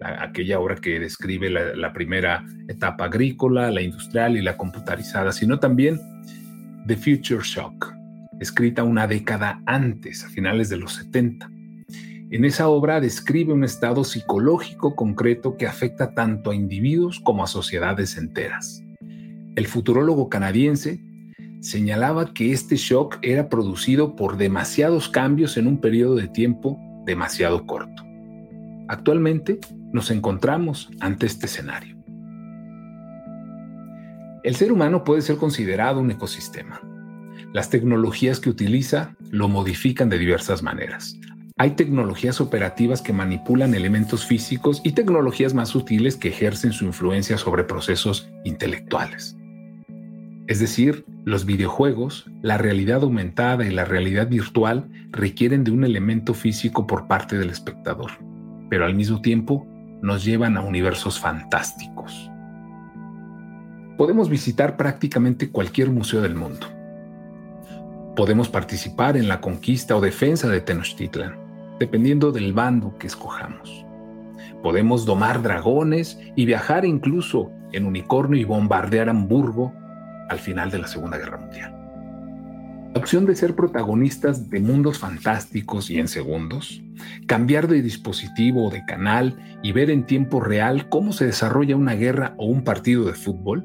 aquella 0.00 0.60
obra 0.60 0.76
que 0.76 1.00
describe 1.00 1.50
la, 1.50 1.74
la, 1.74 1.92
primera 1.92 2.46
etapa 2.68 3.06
agrícola, 3.06 3.72
la 3.72 3.82
industrial 3.82 4.36
y 4.36 4.40
la 4.40 4.56
computarizada, 4.56 5.32
sino 5.32 5.58
también 5.58 6.00
The 6.86 6.94
Future 6.94 7.42
Shock, 7.42 7.92
escrita 8.38 8.84
una 8.84 9.08
década 9.08 9.60
antes, 9.66 10.24
a 10.24 10.28
finales 10.28 10.68
de 10.68 10.76
los 10.76 10.92
70 10.92 11.50
en 12.30 12.44
esa 12.44 12.68
obra 12.68 13.00
describe 13.00 13.52
un 13.52 13.64
estado 13.64 14.04
psicológico 14.04 14.94
concreto 14.94 15.56
que 15.56 15.66
afecta 15.66 16.14
tanto 16.14 16.50
a 16.50 16.54
individuos 16.54 17.18
como 17.18 17.42
a 17.42 17.48
sociedades 17.48 18.16
enteras. 18.16 18.84
El 19.56 19.66
futurólogo 19.66 20.28
canadiense 20.28 21.02
señalaba 21.60 22.32
que 22.32 22.52
este 22.52 22.76
shock 22.76 23.18
era 23.22 23.48
producido 23.48 24.14
por 24.14 24.36
demasiados 24.36 25.08
cambios 25.08 25.56
en 25.56 25.66
un 25.66 25.80
periodo 25.80 26.14
de 26.14 26.28
tiempo 26.28 26.78
demasiado 27.04 27.66
corto. 27.66 28.04
Actualmente 28.86 29.58
nos 29.92 30.12
encontramos 30.12 30.88
ante 31.00 31.26
este 31.26 31.46
escenario. 31.46 31.96
El 34.44 34.54
ser 34.54 34.70
humano 34.72 35.02
puede 35.02 35.22
ser 35.22 35.36
considerado 35.36 36.00
un 36.00 36.12
ecosistema. 36.12 36.80
Las 37.52 37.70
tecnologías 37.70 38.38
que 38.38 38.50
utiliza 38.50 39.16
lo 39.30 39.48
modifican 39.48 40.08
de 40.08 40.18
diversas 40.18 40.62
maneras. 40.62 41.18
Hay 41.60 41.72
tecnologías 41.72 42.40
operativas 42.40 43.02
que 43.02 43.12
manipulan 43.12 43.74
elementos 43.74 44.24
físicos 44.24 44.80
y 44.82 44.92
tecnologías 44.92 45.52
más 45.52 45.68
sutiles 45.68 46.16
que 46.16 46.28
ejercen 46.28 46.72
su 46.72 46.86
influencia 46.86 47.36
sobre 47.36 47.64
procesos 47.64 48.30
intelectuales. 48.44 49.36
Es 50.46 50.58
decir, 50.58 51.04
los 51.26 51.44
videojuegos, 51.44 52.30
la 52.40 52.56
realidad 52.56 53.02
aumentada 53.02 53.66
y 53.66 53.70
la 53.72 53.84
realidad 53.84 54.28
virtual 54.28 54.88
requieren 55.10 55.62
de 55.62 55.70
un 55.70 55.84
elemento 55.84 56.32
físico 56.32 56.86
por 56.86 57.06
parte 57.08 57.36
del 57.36 57.50
espectador, 57.50 58.12
pero 58.70 58.86
al 58.86 58.94
mismo 58.94 59.20
tiempo 59.20 59.66
nos 60.00 60.24
llevan 60.24 60.56
a 60.56 60.62
universos 60.62 61.20
fantásticos. 61.20 62.30
Podemos 63.98 64.30
visitar 64.30 64.78
prácticamente 64.78 65.50
cualquier 65.50 65.90
museo 65.90 66.22
del 66.22 66.36
mundo. 66.36 66.66
Podemos 68.16 68.48
participar 68.48 69.18
en 69.18 69.28
la 69.28 69.42
conquista 69.42 69.94
o 69.94 70.00
defensa 70.00 70.48
de 70.48 70.62
Tenochtitlan 70.62 71.49
dependiendo 71.80 72.30
del 72.30 72.52
bando 72.52 72.96
que 72.98 73.08
escojamos. 73.08 73.84
Podemos 74.62 75.06
domar 75.06 75.42
dragones 75.42 76.20
y 76.36 76.44
viajar 76.44 76.84
incluso 76.84 77.50
en 77.72 77.86
unicornio 77.86 78.38
y 78.38 78.44
bombardear 78.44 79.08
Hamburgo 79.08 79.72
al 80.28 80.38
final 80.38 80.70
de 80.70 80.78
la 80.78 80.86
Segunda 80.86 81.16
Guerra 81.16 81.38
Mundial. 81.38 81.76
La 82.92 83.00
opción 83.00 83.24
de 83.24 83.34
ser 83.34 83.54
protagonistas 83.54 84.50
de 84.50 84.60
mundos 84.60 84.98
fantásticos 84.98 85.90
y 85.90 85.98
en 85.98 86.08
segundos, 86.08 86.82
cambiar 87.26 87.68
de 87.68 87.82
dispositivo 87.82 88.66
o 88.66 88.70
de 88.70 88.84
canal 88.84 89.36
y 89.62 89.72
ver 89.72 89.90
en 89.90 90.04
tiempo 90.04 90.40
real 90.40 90.88
cómo 90.88 91.12
se 91.12 91.24
desarrolla 91.24 91.76
una 91.76 91.94
guerra 91.94 92.34
o 92.36 92.46
un 92.46 92.62
partido 92.62 93.04
de 93.04 93.14
fútbol, 93.14 93.64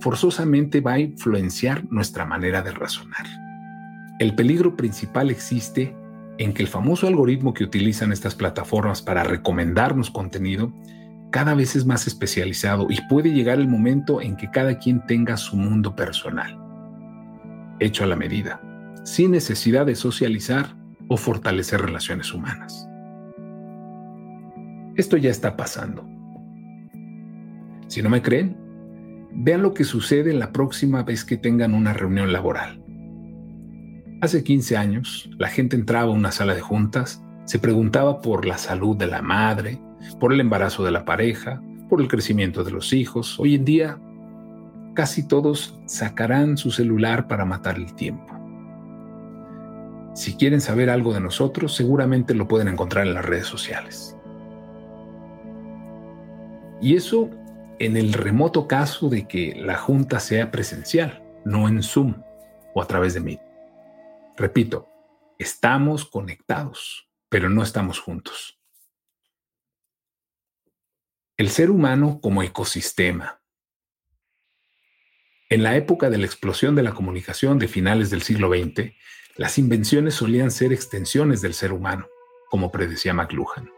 forzosamente 0.00 0.80
va 0.80 0.92
a 0.92 1.00
influenciar 1.00 1.84
nuestra 1.90 2.24
manera 2.24 2.62
de 2.62 2.70
razonar. 2.70 3.26
El 4.18 4.34
peligro 4.34 4.76
principal 4.76 5.30
existe 5.30 5.96
en 6.40 6.54
que 6.54 6.62
el 6.62 6.68
famoso 6.68 7.06
algoritmo 7.06 7.52
que 7.52 7.64
utilizan 7.64 8.12
estas 8.12 8.34
plataformas 8.34 9.02
para 9.02 9.22
recomendarnos 9.24 10.10
contenido 10.10 10.72
cada 11.30 11.52
vez 11.52 11.76
es 11.76 11.84
más 11.84 12.06
especializado 12.06 12.86
y 12.88 12.98
puede 13.10 13.30
llegar 13.30 13.58
el 13.58 13.68
momento 13.68 14.22
en 14.22 14.36
que 14.36 14.50
cada 14.50 14.78
quien 14.78 15.04
tenga 15.06 15.36
su 15.36 15.56
mundo 15.56 15.94
personal, 15.94 16.58
hecho 17.78 18.04
a 18.04 18.06
la 18.06 18.16
medida, 18.16 18.58
sin 19.04 19.32
necesidad 19.32 19.84
de 19.84 19.94
socializar 19.94 20.74
o 21.08 21.18
fortalecer 21.18 21.82
relaciones 21.82 22.32
humanas. 22.32 22.88
Esto 24.96 25.18
ya 25.18 25.30
está 25.30 25.58
pasando. 25.58 26.08
Si 27.86 28.00
no 28.00 28.08
me 28.08 28.22
creen, 28.22 28.56
vean 29.30 29.60
lo 29.60 29.74
que 29.74 29.84
sucede 29.84 30.32
la 30.32 30.52
próxima 30.52 31.02
vez 31.02 31.22
que 31.22 31.36
tengan 31.36 31.74
una 31.74 31.92
reunión 31.92 32.32
laboral. 32.32 32.79
Hace 34.20 34.44
15 34.44 34.76
años, 34.76 35.30
la 35.38 35.48
gente 35.48 35.76
entraba 35.76 36.12
a 36.12 36.14
una 36.14 36.30
sala 36.30 36.54
de 36.54 36.60
juntas, 36.60 37.24
se 37.46 37.58
preguntaba 37.58 38.20
por 38.20 38.44
la 38.44 38.58
salud 38.58 38.94
de 38.94 39.06
la 39.06 39.22
madre, 39.22 39.80
por 40.18 40.34
el 40.34 40.40
embarazo 40.40 40.84
de 40.84 40.90
la 40.90 41.06
pareja, 41.06 41.62
por 41.88 42.02
el 42.02 42.08
crecimiento 42.08 42.62
de 42.62 42.70
los 42.70 42.92
hijos. 42.92 43.40
Hoy 43.40 43.54
en 43.54 43.64
día, 43.64 43.98
casi 44.92 45.26
todos 45.26 45.80
sacarán 45.86 46.58
su 46.58 46.70
celular 46.70 47.28
para 47.28 47.46
matar 47.46 47.76
el 47.76 47.94
tiempo. 47.94 48.36
Si 50.14 50.34
quieren 50.34 50.60
saber 50.60 50.90
algo 50.90 51.14
de 51.14 51.20
nosotros, 51.20 51.74
seguramente 51.74 52.34
lo 52.34 52.46
pueden 52.46 52.68
encontrar 52.68 53.06
en 53.06 53.14
las 53.14 53.24
redes 53.24 53.46
sociales. 53.46 54.16
Y 56.82 56.94
eso 56.94 57.30
en 57.78 57.96
el 57.96 58.12
remoto 58.12 58.68
caso 58.68 59.08
de 59.08 59.26
que 59.26 59.54
la 59.56 59.78
junta 59.78 60.20
sea 60.20 60.50
presencial, 60.50 61.22
no 61.46 61.68
en 61.68 61.82
Zoom 61.82 62.22
o 62.74 62.82
a 62.82 62.86
través 62.86 63.14
de 63.14 63.20
Meet. 63.20 63.49
Repito, 64.40 64.88
estamos 65.38 66.06
conectados, 66.06 67.10
pero 67.28 67.50
no 67.50 67.62
estamos 67.62 68.00
juntos. 68.00 68.58
El 71.36 71.50
ser 71.50 71.70
humano 71.70 72.20
como 72.22 72.42
ecosistema. 72.42 73.42
En 75.50 75.62
la 75.62 75.76
época 75.76 76.08
de 76.08 76.16
la 76.16 76.24
explosión 76.24 76.74
de 76.74 76.82
la 76.82 76.94
comunicación 76.94 77.58
de 77.58 77.68
finales 77.68 78.08
del 78.08 78.22
siglo 78.22 78.48
XX, 78.48 78.94
las 79.36 79.58
invenciones 79.58 80.14
solían 80.14 80.50
ser 80.50 80.72
extensiones 80.72 81.42
del 81.42 81.52
ser 81.52 81.74
humano, 81.74 82.08
como 82.48 82.72
predecía 82.72 83.12
McLuhan. 83.12 83.70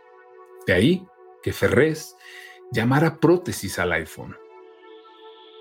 De 0.65 0.75
ahí 0.75 1.05
que 1.43 1.53
Ferrés 1.53 2.15
llamara 2.71 3.19
prótesis 3.19 3.81
al 3.81 3.91
iPhone. 3.91 4.37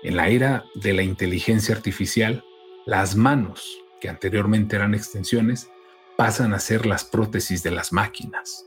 En 0.04 0.14
la 0.14 0.28
era 0.28 0.64
de 0.76 0.92
la 0.92 1.02
inteligencia 1.02 1.74
artificial, 1.74 2.44
las 2.86 3.16
manos 3.16 3.81
que 4.02 4.08
anteriormente 4.08 4.74
eran 4.74 4.94
extensiones, 4.94 5.70
pasan 6.16 6.54
a 6.54 6.58
ser 6.58 6.86
las 6.86 7.04
prótesis 7.04 7.62
de 7.62 7.70
las 7.70 7.92
máquinas. 7.92 8.66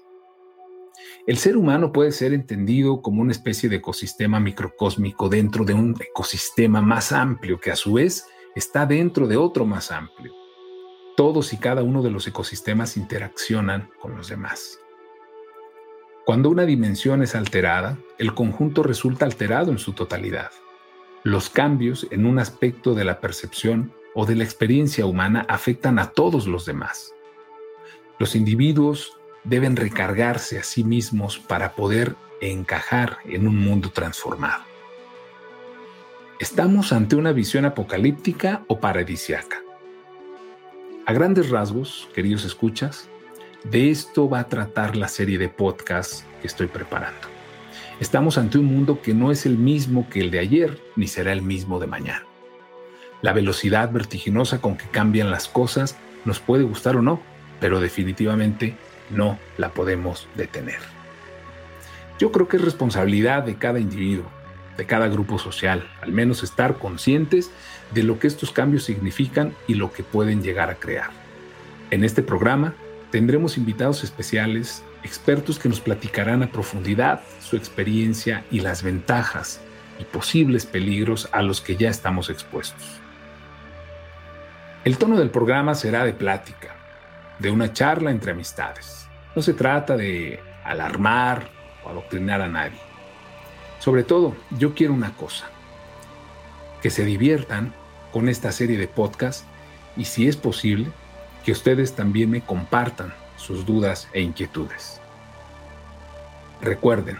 El 1.27 1.37
ser 1.37 1.57
humano 1.57 1.91
puede 1.91 2.13
ser 2.13 2.33
entendido 2.33 3.01
como 3.01 3.21
una 3.21 3.33
especie 3.33 3.67
de 3.67 3.75
ecosistema 3.75 4.39
microcósmico 4.39 5.27
dentro 5.27 5.65
de 5.65 5.73
un 5.73 5.93
ecosistema 5.99 6.81
más 6.81 7.11
amplio 7.11 7.59
que 7.59 7.69
a 7.69 7.75
su 7.75 7.91
vez 7.95 8.25
está 8.55 8.85
dentro 8.85 9.27
de 9.27 9.35
otro 9.35 9.65
más 9.65 9.91
amplio. 9.91 10.31
Todos 11.17 11.51
y 11.51 11.57
cada 11.57 11.83
uno 11.83 12.01
de 12.01 12.11
los 12.11 12.25
ecosistemas 12.27 12.95
interaccionan 12.95 13.89
con 13.99 14.15
los 14.15 14.29
demás. 14.29 14.79
Cuando 16.25 16.49
una 16.49 16.63
dimensión 16.63 17.21
es 17.23 17.35
alterada, 17.35 17.97
el 18.17 18.33
conjunto 18.33 18.83
resulta 18.83 19.25
alterado 19.25 19.69
en 19.71 19.79
su 19.79 19.91
totalidad. 19.91 20.51
Los 21.23 21.49
cambios 21.49 22.07
en 22.11 22.25
un 22.25 22.39
aspecto 22.39 22.93
de 22.93 23.03
la 23.03 23.19
percepción 23.19 23.91
o 24.15 24.25
de 24.25 24.35
la 24.35 24.43
experiencia 24.43 25.05
humana 25.05 25.45
afectan 25.47 25.99
a 25.99 26.09
todos 26.09 26.47
los 26.47 26.65
demás. 26.65 27.13
Los 28.17 28.35
individuos 28.35 29.19
deben 29.43 29.75
recargarse 29.75 30.57
a 30.57 30.63
sí 30.63 30.83
mismos 30.83 31.37
para 31.37 31.73
poder 31.75 32.15
encajar 32.41 33.17
en 33.25 33.47
un 33.47 33.57
mundo 33.57 33.91
transformado. 33.91 34.63
¿Estamos 36.39 36.93
ante 36.93 37.15
una 37.15 37.33
visión 37.33 37.65
apocalíptica 37.65 38.63
o 38.67 38.79
paradisiaca? 38.79 39.61
A 41.05 41.13
grandes 41.13 41.49
rasgos, 41.49 42.09
queridos 42.15 42.45
escuchas, 42.45 43.09
de 43.63 43.91
esto 43.91 44.29
va 44.29 44.39
a 44.39 44.47
tratar 44.47 44.95
la 44.95 45.07
serie 45.09 45.37
de 45.37 45.49
podcasts 45.49 46.25
que 46.41 46.47
estoy 46.47 46.67
preparando. 46.67 47.27
Estamos 47.99 48.37
ante 48.37 48.57
un 48.57 48.65
mundo 48.65 49.01
que 49.01 49.13
no 49.13 49.31
es 49.31 49.45
el 49.45 49.57
mismo 49.57 50.09
que 50.09 50.21
el 50.21 50.31
de 50.31 50.39
ayer, 50.39 50.79
ni 50.95 51.07
será 51.07 51.33
el 51.33 51.41
mismo 51.41 51.79
de 51.79 51.87
mañana. 51.87 52.25
La 53.21 53.33
velocidad 53.33 53.91
vertiginosa 53.91 54.61
con 54.61 54.77
que 54.77 54.87
cambian 54.87 55.31
las 55.31 55.47
cosas 55.47 55.97
nos 56.25 56.39
puede 56.39 56.63
gustar 56.63 56.95
o 56.95 57.01
no, 57.01 57.21
pero 57.59 57.79
definitivamente 57.79 58.75
no 59.09 59.37
la 59.57 59.69
podemos 59.69 60.27
detener. 60.35 60.79
Yo 62.19 62.31
creo 62.31 62.47
que 62.47 62.57
es 62.57 62.63
responsabilidad 62.63 63.43
de 63.43 63.55
cada 63.55 63.79
individuo, 63.79 64.25
de 64.77 64.85
cada 64.85 65.07
grupo 65.07 65.37
social, 65.37 65.87
al 66.01 66.11
menos 66.11 66.43
estar 66.43 66.77
conscientes 66.77 67.51
de 67.93 68.03
lo 68.03 68.19
que 68.19 68.27
estos 68.27 68.51
cambios 68.51 68.83
significan 68.83 69.53
y 69.67 69.75
lo 69.75 69.91
que 69.91 70.03
pueden 70.03 70.41
llegar 70.41 70.69
a 70.69 70.75
crear. 70.75 71.09
En 71.91 72.03
este 72.03 72.23
programa 72.23 72.73
tendremos 73.11 73.57
invitados 73.57 74.03
especiales, 74.03 74.83
expertos 75.03 75.59
que 75.59 75.69
nos 75.69 75.79
platicarán 75.79 76.43
a 76.43 76.51
profundidad 76.51 77.21
su 77.41 77.55
experiencia 77.55 78.43
y 78.51 78.61
las 78.61 78.81
ventajas 78.83 79.61
y 79.99 80.03
posibles 80.03 80.65
peligros 80.65 81.29
a 81.31 81.41
los 81.41 81.61
que 81.61 81.75
ya 81.77 81.89
estamos 81.89 82.29
expuestos. 82.29 83.04
El 84.85 84.99
tono 84.99 85.17
del 85.17 85.31
programa 85.31 85.73
será 85.73 86.05
de 86.05 86.13
plática, 86.13 86.75
de 87.39 87.49
una 87.49 87.73
charla 87.73 88.11
entre 88.11 88.33
amistades. 88.33 89.07
No 89.35 89.41
se 89.41 89.55
trata 89.55 89.97
de 89.97 90.39
alarmar 90.63 91.49
o 91.83 91.89
adoctrinar 91.89 92.39
a 92.39 92.47
nadie. 92.47 92.77
Sobre 93.79 94.03
todo, 94.03 94.35
yo 94.51 94.75
quiero 94.75 94.93
una 94.93 95.17
cosa, 95.17 95.47
que 96.83 96.91
se 96.91 97.03
diviertan 97.03 97.73
con 98.13 98.29
esta 98.29 98.51
serie 98.51 98.77
de 98.77 98.87
podcasts 98.87 99.47
y 99.97 100.05
si 100.05 100.27
es 100.27 100.37
posible, 100.37 100.91
que 101.43 101.53
ustedes 101.53 101.95
también 101.95 102.29
me 102.29 102.41
compartan 102.41 103.11
sus 103.37 103.65
dudas 103.65 104.07
e 104.13 104.21
inquietudes. 104.21 105.01
Recuerden, 106.61 107.17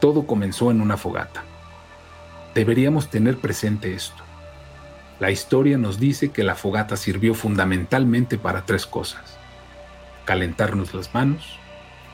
todo 0.00 0.26
comenzó 0.26 0.70
en 0.70 0.80
una 0.80 0.96
fogata. 0.96 1.44
Deberíamos 2.54 3.10
tener 3.10 3.36
presente 3.36 3.92
esto. 3.92 4.25
La 5.18 5.30
historia 5.30 5.78
nos 5.78 5.98
dice 5.98 6.30
que 6.30 6.44
la 6.44 6.54
fogata 6.54 6.94
sirvió 6.96 7.32
fundamentalmente 7.32 8.36
para 8.36 8.66
tres 8.66 8.84
cosas. 8.84 9.38
Calentarnos 10.26 10.92
las 10.92 11.14
manos, 11.14 11.58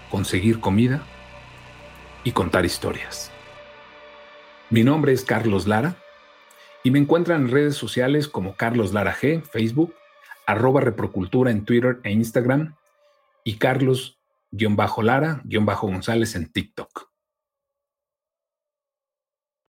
conseguir 0.08 0.60
comida 0.60 1.02
y 2.22 2.30
contar 2.30 2.64
historias. 2.64 3.32
Mi 4.70 4.84
nombre 4.84 5.12
es 5.12 5.24
Carlos 5.24 5.66
Lara 5.66 5.96
y 6.84 6.92
me 6.92 7.00
encuentran 7.00 7.42
en 7.42 7.50
redes 7.50 7.74
sociales 7.74 8.28
como 8.28 8.54
Carlos 8.54 8.92
Lara 8.92 9.14
G, 9.14 9.42
Facebook, 9.42 9.92
arroba 10.46 10.80
reprocultura 10.80 11.50
en 11.50 11.64
Twitter 11.64 11.98
e 12.04 12.12
Instagram 12.12 12.76
y 13.42 13.56
Carlos-Lara-González 13.56 16.36
en 16.36 16.52
TikTok. 16.52 17.11